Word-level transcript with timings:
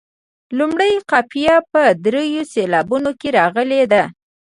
لومړۍ 0.57 0.93
قافیه 1.11 1.55
په 1.71 1.81
دریو 2.03 2.43
سېلابونو 2.53 3.11
کې 3.19 3.29
راغلې 3.37 3.81
ده. 3.91 4.03